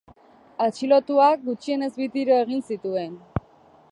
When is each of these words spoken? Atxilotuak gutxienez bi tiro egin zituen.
Atxilotuak 0.67 1.43
gutxienez 1.51 1.91
bi 2.01 2.09
tiro 2.17 2.41
egin 2.47 2.65
zituen. 2.71 3.13